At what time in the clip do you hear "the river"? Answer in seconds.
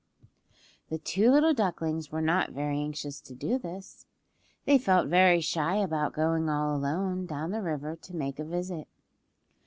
7.51-7.95